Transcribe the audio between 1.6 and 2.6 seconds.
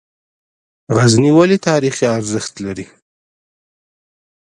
تاریخي ارزښت